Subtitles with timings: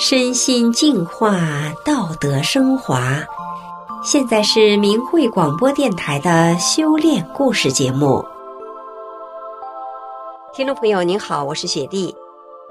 [0.00, 1.40] 身心净化，
[1.84, 3.18] 道德升华。
[4.04, 8.24] 现在是明慧广播电台的修炼故事节目。
[10.52, 12.14] 听众朋友您好，我是雪莉。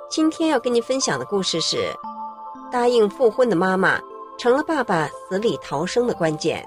[0.09, 1.93] 今天要跟您分享的故事是：
[2.71, 3.99] 答应复婚的妈妈
[4.37, 6.65] 成了爸爸死里逃生的关键。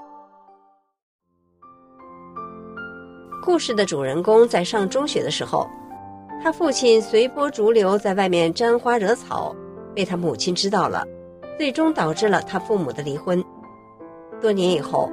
[3.43, 5.67] 故事的主人公在上中学的时候，
[6.43, 9.55] 他父亲随波逐流，在外面沾花惹草。
[9.95, 11.05] 被他母亲知道了，
[11.57, 13.43] 最终导致了他父母的离婚。
[14.41, 15.11] 多年以后，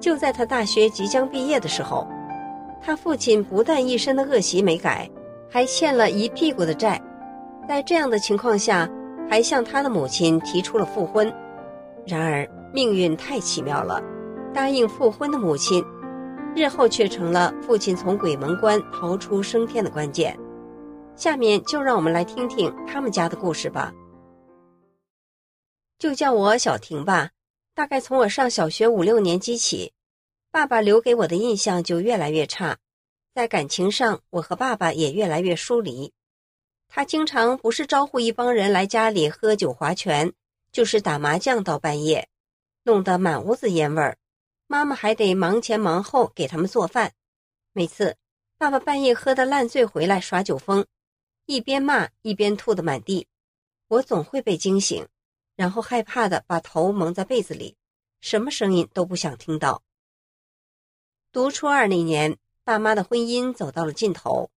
[0.00, 2.06] 就在他大学即将毕业的时候，
[2.82, 5.10] 他父亲不但一身的恶习没改，
[5.50, 7.00] 还欠了一屁股的债。
[7.66, 8.88] 在这样的情况下，
[9.28, 11.32] 还向他的母亲提出了复婚。
[12.06, 14.02] 然而命运太奇妙了，
[14.54, 15.84] 答应复婚的母亲，
[16.54, 20.38] 日后却成了父亲从鬼门关逃出升天的关键。
[21.14, 23.92] 下面就让我们来听听他们家的故事吧。
[25.98, 27.32] 就叫我小婷吧。
[27.74, 29.92] 大概从我上小学五六年级起，
[30.50, 32.78] 爸爸留给我的印象就越来越差，
[33.34, 36.12] 在感情上，我和爸爸也越来越疏离。
[36.88, 40.32] 他经常不是招呼一帮人来家里喝酒划拳，
[40.72, 42.28] 就是打麻将到半夜，
[42.82, 44.16] 弄得满屋子烟味儿。
[44.66, 47.12] 妈妈还得忙前忙后给他们做饭。
[47.72, 48.16] 每次
[48.56, 50.86] 爸爸半夜喝得烂醉回来耍酒疯，
[51.46, 53.26] 一边骂一边吐得满地，
[53.88, 55.06] 我总会被惊醒。
[55.58, 57.76] 然后害怕的把头蒙在被子里，
[58.20, 59.82] 什么声音都不想听到。
[61.32, 64.50] 读初二那年，爸妈的婚姻走到了尽头，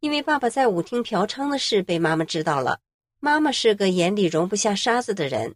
[0.00, 2.80] 因为爸爸在舞厅嫖娼的事被妈妈知道了。
[3.18, 5.54] 妈妈是个眼里容不下沙子的人，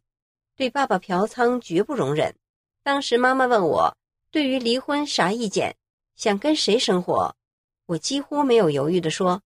[0.56, 2.34] 对爸爸嫖娼绝不容忍。
[2.82, 3.94] 当时妈妈问我，
[4.30, 5.76] 对于离婚啥意见，
[6.16, 7.36] 想跟谁生活？
[7.84, 9.42] 我几乎没有犹豫地说，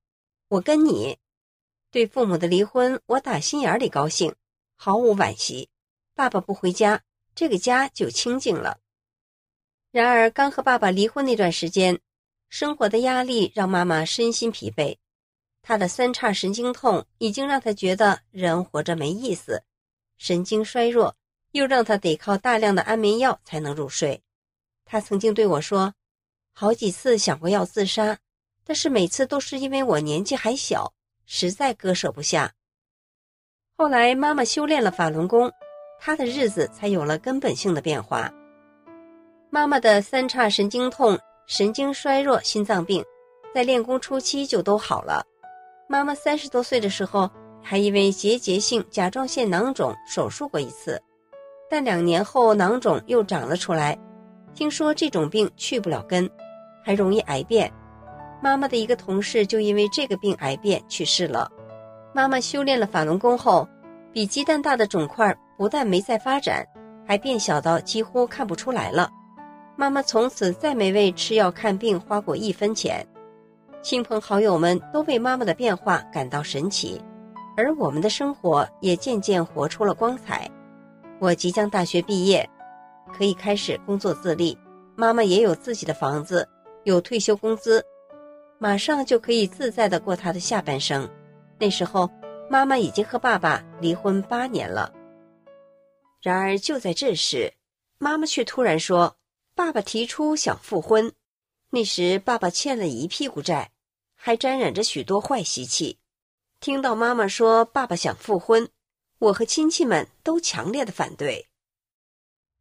[0.46, 1.18] 我跟你。
[1.90, 4.32] 对父母的离婚，我打心眼里高兴。
[4.84, 5.70] 毫无惋惜，
[6.14, 7.00] 爸爸不回家，
[7.34, 8.80] 这个家就清静了。
[9.90, 11.98] 然而，刚和爸爸离婚那段时间，
[12.50, 14.98] 生活的压力让妈妈身心疲惫，
[15.62, 19.62] 她的三叉神经痛已经让她觉得人活着没意思，
[20.18, 21.16] 神经衰弱
[21.52, 24.22] 又让她得靠大量的安眠药才能入睡。
[24.84, 25.94] 她曾经对我说，
[26.52, 28.18] 好几次想过要自杀，
[28.62, 30.92] 但是每次都是因为我年纪还小，
[31.24, 32.52] 实在割舍不下。
[33.76, 35.50] 后来，妈妈修炼了法轮功，
[35.98, 38.30] 她的日子才有了根本性的变化。
[39.50, 41.18] 妈妈的三叉神经痛、
[41.48, 43.04] 神经衰弱、心脏病，
[43.52, 45.24] 在练功初期就都好了。
[45.88, 47.28] 妈妈三十多岁的时候，
[47.60, 51.02] 还因为结节性甲状腺囊肿手术过一次，
[51.68, 53.98] 但两年后囊肿又长了出来。
[54.54, 56.30] 听说这种病去不了根，
[56.84, 57.70] 还容易癌变。
[58.40, 61.50] 妈妈的一个同事就因为这个病癌变去世了。
[62.14, 63.68] 妈妈修炼了法轮功后，
[64.12, 66.64] 比鸡蛋大的肿块不但没再发展，
[67.04, 69.10] 还变小到几乎看不出来了。
[69.74, 73.04] 妈妈从此再没为吃药看病花过一分钱。
[73.82, 77.02] 亲朋好友们都为妈妈的变化感到神奇，
[77.56, 80.48] 而我们的生活也渐渐活出了光彩。
[81.18, 82.48] 我即将大学毕业，
[83.12, 84.56] 可以开始工作自立。
[84.94, 86.48] 妈妈也有自己的房子，
[86.84, 87.84] 有退休工资，
[88.60, 91.08] 马上就可以自在的过她的下半生。
[91.58, 92.10] 那时候，
[92.50, 94.92] 妈妈已经和爸爸离婚八年了。
[96.20, 97.52] 然而，就在这时，
[97.98, 99.16] 妈妈却突然说
[99.54, 101.12] ：“爸爸提出想复婚。”
[101.70, 103.70] 那时，爸爸欠了一屁股债，
[104.14, 105.98] 还沾染着许多坏习气。
[106.60, 108.68] 听到妈妈说爸爸想复婚，
[109.18, 111.48] 我和亲戚们都强烈的反对。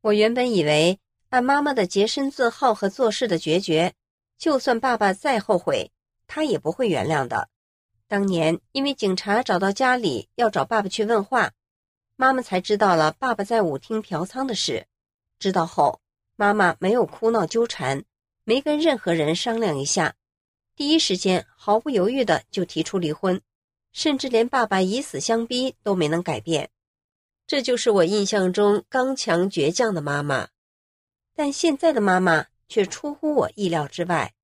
[0.02, 1.00] 我原本以为，
[1.30, 3.94] 按妈妈的洁身自好和做事的决绝，
[4.38, 5.92] 就算爸爸再后悔，
[6.28, 7.50] 他也不会原谅的。
[8.14, 11.52] 当年因为警察找到家里要找爸爸去问话，
[12.16, 14.86] 妈妈才知道了爸爸在舞厅嫖娼的事。
[15.40, 16.00] 知道后，
[16.36, 18.04] 妈妈没有哭闹纠缠，
[18.44, 20.14] 没跟任何人商量一下，
[20.76, 23.42] 第一时间毫不犹豫的就提出离婚，
[23.94, 26.70] 甚至连爸爸以死相逼都没能改变。
[27.48, 30.50] 这就是我印象中刚强倔强的妈妈。
[31.34, 34.36] 但现在的妈妈却出乎我意料之外。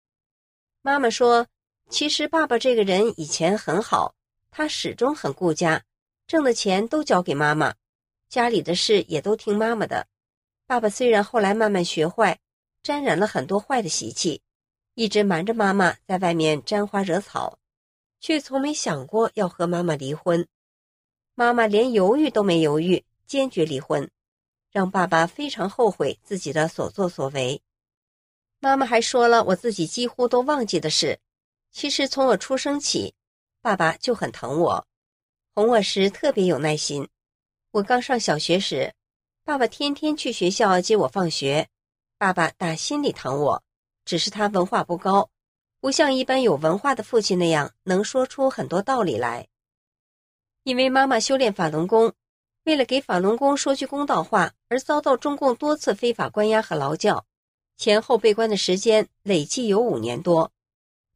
[0.81, 1.45] 妈妈说。
[1.89, 4.13] 其实爸爸这个人以前很好，
[4.51, 5.83] 他始终很顾家，
[6.27, 7.73] 挣的钱都交给妈妈，
[8.29, 10.07] 家里的事也都听妈妈的。
[10.67, 12.39] 爸爸虽然后来慢慢学坏，
[12.83, 14.39] 沾染了很多坏的习气，
[14.93, 17.57] 一直瞒着妈妈在外面沾花惹草，
[18.19, 20.47] 却从没想过要和妈妈离婚。
[21.33, 24.07] 妈妈连犹豫都没犹豫，坚决离婚，
[24.71, 27.59] 让爸爸非常后悔自己的所作所为。
[28.59, 31.19] 妈妈还说了我自己几乎都忘记的事。
[31.71, 33.13] 其实从我出生起，
[33.61, 34.87] 爸爸就很疼我，
[35.53, 37.07] 哄我时特别有耐心，
[37.71, 38.93] 我刚上小学时，
[39.43, 41.67] 爸爸天天去学校接我放学。
[42.17, 43.63] 爸爸打心里疼我，
[44.03, 45.29] 只是他文化不高，
[45.79, 49.47] 不像一般有文化的父亲那样能说出很多道理来。
[50.63, 52.11] 因为妈妈修炼法轮功，
[52.65, 57.25] 为了给法轮功说句公道话，而遭到中共多次非法关押和劳教，
[57.77, 60.51] 前后被关的时间累计有五年多。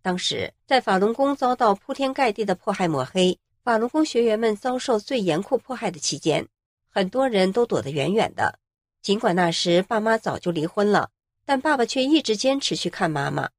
[0.04, 6.46] 当时在法轮功遭到铺天盖地的迫害抹黑，法轮功学员们遭受最严酷迫害的期间，
[6.92, 8.60] 很多人都躲得远远的。
[9.02, 11.10] 尽管那时爸妈早就离婚了，
[11.46, 13.50] 但爸爸却一直坚持去看妈妈，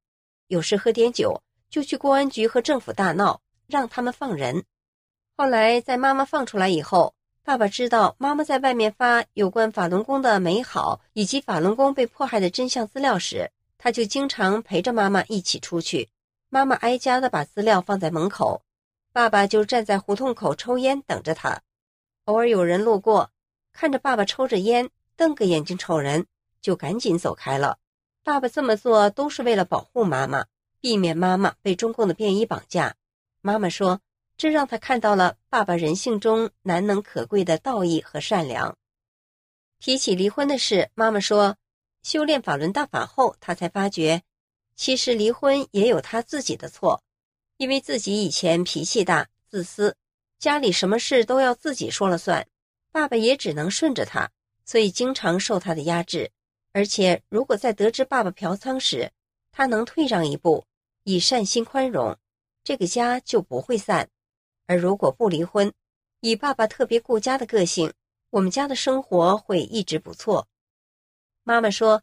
[0.49, 4.65] 有时喝点酒就去公安局和政府大闹，让他们放人。
[5.39, 16.11] 后来在妈妈放出来以后，爸爸知道妈妈在外面发有关法轮功的美好以及法轮功被迫害的真相资料时，他就经常陪着妈妈一起出去。
[16.55, 18.63] 妈妈挨家的把资料放在门口，
[19.13, 21.63] 爸爸就站在胡同口抽烟等着他。
[22.27, 23.33] 偶尔有人路过，
[23.73, 26.29] 看着爸爸抽着烟，瞪个眼睛瞅人，
[26.63, 27.79] 就赶紧走开了。
[28.23, 30.47] 爸爸这么做都是为了保护妈妈，
[30.81, 32.95] 避免妈妈被中共的便衣绑架。
[33.41, 34.01] 妈妈说。
[34.37, 38.77] 这让他看到了爸爸人性中难能可贵的道义和善良。
[39.79, 41.57] 提起离婚的事，妈妈说，
[42.03, 44.23] 修炼法轮大法后，她才发觉，
[44.77, 47.03] 其实离婚也有他自己的错，
[47.57, 49.97] 因为自己以前脾气大、自私，
[50.39, 52.47] 家里什么事都要自己说了算，
[52.91, 54.31] 爸爸也只能顺着他，
[54.65, 56.31] 所以经常受他的压制。
[56.73, 59.13] 而且，如果在得知爸爸嫖娼时，
[59.53, 60.65] 他能退让一步，
[61.05, 62.19] 以善心宽容，
[62.65, 64.11] 这个家就不会散。
[64.67, 65.73] 而如果不离婚，
[66.19, 67.93] 以爸爸特别顾家的个性，
[68.31, 70.49] 我们家的生活会一直不错。
[71.45, 72.03] 妈妈说，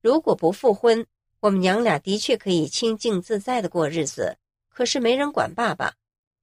[0.00, 1.06] 如果不复婚，
[1.46, 4.36] 我们娘俩的确可以清静自在的过日子。
[4.68, 5.94] 可是没人管爸爸。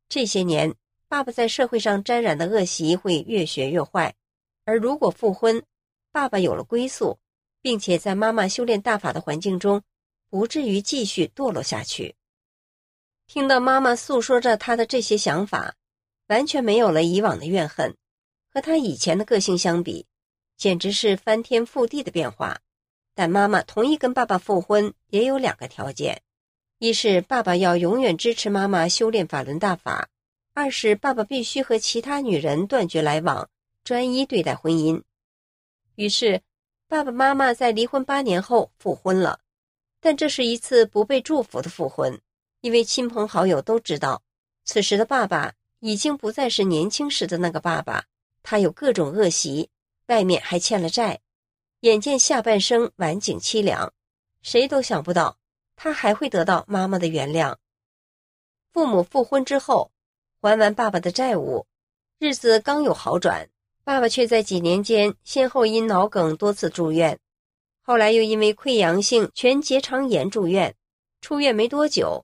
[0.07, 0.73] 这些年，
[1.09, 4.15] 爸爸在社会上沾染的恶习会越学越坏。
[4.63, 5.61] 而如果复婚，
[6.13, 7.19] 爸爸有了归宿，
[7.61, 9.83] 并且在妈妈修炼大法的环境中，
[10.29, 12.15] 不至于继续堕落下去。
[13.27, 15.75] 听到妈妈诉说着她的这些想法，
[16.27, 17.94] 完全没有了以往的怨恨，
[18.53, 20.05] 和她以前的个性相比，
[20.55, 22.61] 简直是翻天覆地的变化。
[23.15, 26.21] 但妈妈同意跟爸爸复婚，也有两个条件：
[26.80, 30.07] 一是爸爸要永远支持妈妈修炼法轮大法；
[30.54, 33.50] 二是爸爸必须和其他女人断绝来往，
[33.83, 35.01] 专一对待婚姻。
[35.95, 36.42] 于是，
[36.88, 39.39] 爸爸妈妈在离婚八年后复婚了，
[40.00, 42.19] 但这是一次不被祝福的复婚。
[42.62, 44.24] 因为亲朋好友都知道，
[44.63, 48.06] 此时的爸爸已经不再是年轻时的那个爸爸，
[48.42, 49.69] 他有各种恶习，
[50.07, 51.19] 外面还欠了债，
[51.83, 53.91] 眼见下半生晚景凄凉，
[54.41, 55.38] 谁都想不到
[55.75, 57.57] 他还会得到妈妈的原谅。
[58.71, 59.91] 父母复婚之后，
[60.39, 61.68] 还完爸爸的债务，
[62.19, 63.50] 日子刚有好转，
[63.83, 67.19] 爸爸却在几年间先后因脑梗多次住院，
[67.81, 70.74] 后来又因为溃疡性全结肠炎住院，
[71.19, 72.24] 出院没多久。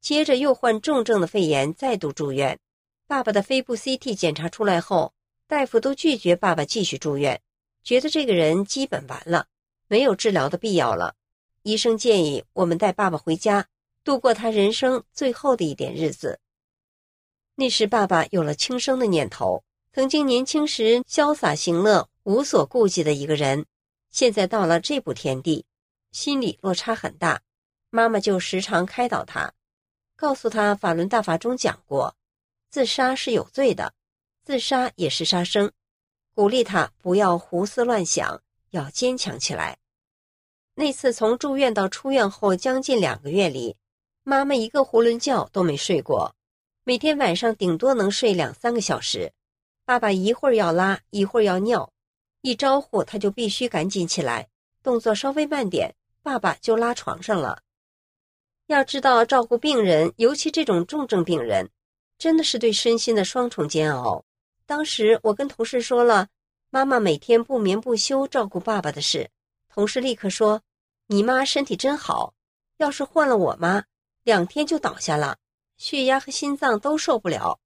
[0.00, 2.58] 接着又患重症的肺炎，再度住院。
[3.06, 5.14] 爸爸的肺部 CT 检查出来后，
[5.46, 7.40] 大夫都拒绝爸爸继续住院，
[7.86, 9.46] 觉得这个人基本完了，
[9.86, 11.14] 没有治疗的必要了。
[11.62, 13.68] 医生建议我们带爸爸回家，
[14.02, 16.40] 度过他人生最后的一点日子。
[17.54, 19.62] 那时爸爸有了轻生的念头，
[19.92, 23.64] 曾经年轻时潇洒行乐、无所顾忌的一个人，
[24.10, 25.64] 现在到了这步田地，
[26.10, 27.40] 心里落差很大。
[27.90, 29.52] 妈妈就时常开导他。
[30.16, 32.16] 告诉他，法轮大法中讲过，
[32.68, 33.94] 自杀是有罪的，
[34.44, 35.70] 自杀也是杀生。
[36.36, 39.78] 鼓励他不要胡思乱想，要坚强起来。
[40.74, 43.74] 那次从住院到出院后将近两个月里，
[44.22, 46.36] 妈妈一个囫囵觉都没睡过，
[46.84, 49.32] 每天晚上顶多能睡两三个小时。
[49.86, 51.90] 爸爸一会儿要拉，一会儿要尿，
[52.42, 54.46] 一招呼他就必须赶紧起来，
[54.82, 57.62] 动作稍微慢点，爸爸就拉床上了。
[58.66, 61.70] 要知道，照顾病人，尤其这种重症病人，
[62.18, 64.25] 真的是对身心的双重煎熬。
[64.66, 66.28] 当时我跟同事说了
[66.70, 69.30] 妈妈每天不眠不休照顾爸爸的事，
[69.68, 70.60] 同事立刻说
[71.06, 72.34] ：“你妈身体真好，
[72.78, 73.84] 要是换了我妈，
[74.24, 75.38] 两天就倒下了，
[75.76, 77.60] 血压和心脏都受不了。”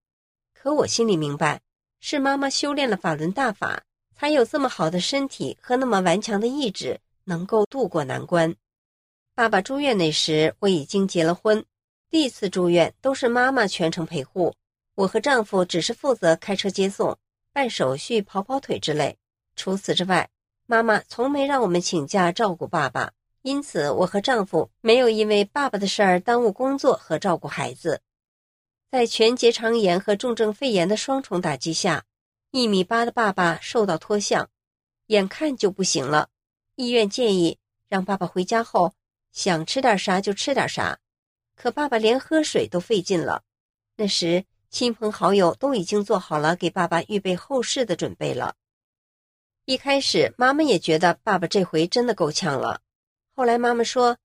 [0.53, 1.63] 可我心里明白，
[2.01, 3.83] 是妈妈修炼了法轮大法，
[4.15, 8.55] 才有这么好的身体和那么顽强的意志，能够度过难关。
[9.35, 11.65] 爸爸住院那时，我已经结了婚。
[12.11, 14.55] 第一次住院都是妈妈全程陪护，
[15.01, 17.17] 我和丈夫只是负责开车接送、
[17.55, 19.17] 办手续、跑跑腿之类。
[19.57, 20.29] 除此之外，
[20.67, 28.03] 妈妈从没让我们请假照顾爸爸，因此我和丈夫没有因为爸爸的事儿耽误工作和照顾孩子。
[28.91, 32.05] 在全结肠炎和重症肺炎的双重打击下，
[32.51, 34.51] 一米八的爸爸受到脱相，
[35.07, 36.29] 眼看就不行了。
[36.75, 38.93] 医院建议让爸爸回家后
[39.33, 40.99] 想吃点啥就吃点啥，
[41.57, 43.45] 可爸爸连喝水都费劲了。
[43.97, 48.55] 那时亲朋好友都已经做好了给爸爸预备后事的准备了。
[49.65, 52.81] 一开始妈妈也觉得爸爸这回真的够呛了，
[53.35, 54.17] 后来妈妈说，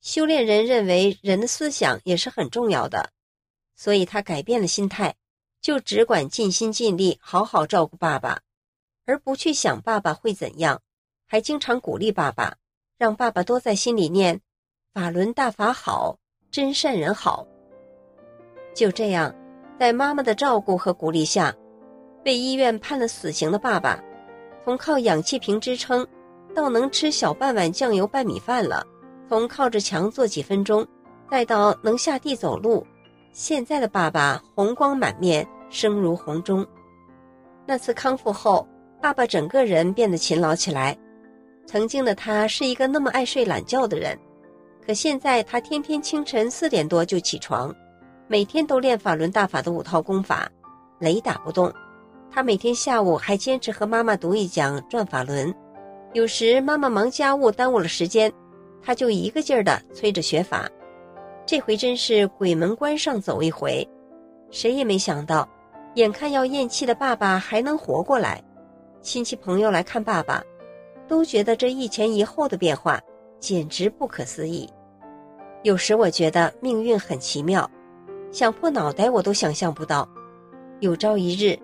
[0.00, 3.10] 修炼人认为人的思想也是很重要的，
[3.74, 5.14] 所以他改变了心态。
[5.60, 8.42] 就只管尽心尽力好好照顾爸爸，
[9.06, 10.82] 而不去想爸爸会怎样，
[11.26, 12.58] 还经常鼓励爸爸，
[12.98, 14.42] 让爸爸多在心里念
[14.92, 16.18] “法轮大法好，
[16.50, 17.46] 真善人好”。
[18.76, 19.34] 就这样，
[19.78, 21.54] 在妈妈的照顾和鼓励下，
[22.22, 24.02] 被医院判了死刑的爸爸，
[24.64, 26.06] 从靠氧气瓶支撑，
[26.54, 28.82] 到能吃小半碗酱油拌米饭了；
[29.28, 30.86] 从靠着墙坐几分钟，
[31.28, 32.86] 再到能下地走路。
[33.32, 36.64] 现在的爸爸红光满面，声如洪钟。
[37.66, 38.66] 那次康复后，
[39.02, 40.96] 爸爸整个人变得勤劳起来。
[41.66, 44.16] 曾经的他是一个那么爱睡懒觉的人，
[44.86, 47.74] 可现在他天天清晨四点多就起床，
[48.26, 50.50] 每天都练法轮大法的五套功法，
[50.98, 51.72] 雷打不动。
[52.30, 55.48] 他每天下午还坚持和妈妈读一讲《转法轮》，
[56.14, 58.32] 有时妈妈忙家务耽误了时间，
[58.82, 60.68] 他就一个劲儿地催着学法。
[61.44, 63.86] 这回真是鬼门关上走一回，
[64.50, 65.46] 谁也没想到，
[65.94, 68.42] 眼看要咽气的爸爸还能活过来。
[69.02, 70.42] 亲戚朋友来看爸爸，
[71.06, 72.98] 都觉得这一前一后的变化
[73.38, 74.66] 简直不可思议。
[75.62, 77.70] 有时我觉得命运很奇妙，
[78.34, 80.08] 想破脑袋我都想象不到，
[80.80, 81.56] 有朝一日，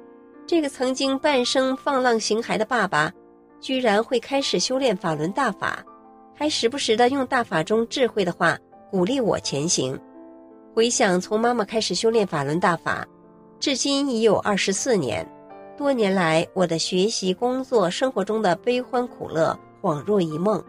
[0.46, 3.12] 这个曾经半生放浪形骸的爸爸，
[3.60, 5.84] 居然会开始修炼法轮大法，
[6.32, 8.56] 还时不时的用大法中智慧的话。
[8.88, 9.98] 鼓励我前行。
[10.72, 13.04] 回想从妈妈开始修炼法轮大法，
[13.58, 15.28] 至今已有二十四年。
[15.76, 20.62] 多年来，我的学习、工作、生活中的悲欢苦乐恍若一梦。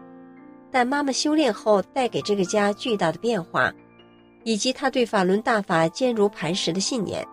[0.68, 3.72] 但妈妈修炼后带给这个家巨大的变化，
[4.44, 7.26] 以及他对法轮大法坚如磐石的信念，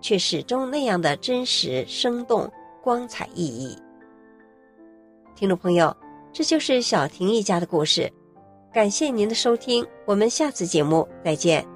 [0.00, 2.50] 却始终那样的真实、生动、
[2.82, 3.76] 光彩熠熠。
[5.34, 5.94] 听众朋友，
[6.32, 8.10] 这就是小婷一家的故事。
[8.72, 11.75] 感谢您的收听，我们下次节目再见。